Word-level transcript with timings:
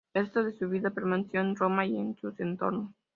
El 0.15 0.23
resto 0.23 0.43
de 0.43 0.51
su 0.57 0.67
vida 0.67 0.89
permaneció 0.89 1.41
en 1.41 1.55
Roma 1.55 1.85
y 1.85 1.95
en 1.95 2.15
sus 2.15 2.39
entornos. 2.39 2.89